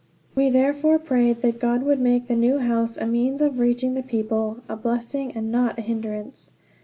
We 0.33 0.49
therefore 0.49 0.97
prayed 0.97 1.43
that 1.43 1.59
God 1.59 1.83
would 1.83 1.99
make 2.01 2.25
the 2.27 2.35
new 2.35 2.57
house 2.57 2.97
a 2.97 3.05
means 3.05 3.39
of 3.39 3.59
reaching 3.59 3.93
the 3.93 4.01
people 4.01 4.57
a 4.67 4.75
blessing, 4.75 5.31
and 5.33 5.51
not 5.51 5.77
a 5.77 5.83
hindrance. 5.83 6.53